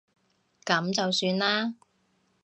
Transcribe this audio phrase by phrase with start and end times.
[0.65, 1.75] 噉就算啦